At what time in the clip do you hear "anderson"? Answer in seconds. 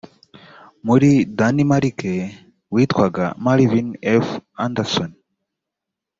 4.65-5.09